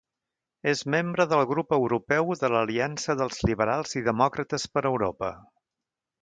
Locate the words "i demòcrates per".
4.03-4.85